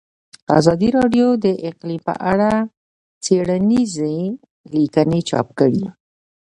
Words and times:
ازادي 0.59 0.89
راډیو 0.97 1.27
د 1.45 1.47
اقلیم 1.69 2.01
په 2.07 2.13
اړه 2.31 2.51
څېړنیزې 3.23 4.17
لیکنې 4.75 5.19
چاپ 5.29 5.47
کړي. 5.59 5.85